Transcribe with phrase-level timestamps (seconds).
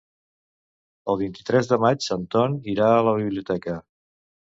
[1.13, 3.81] El vint-i-tres de maig en Ton irà a la biblioteca.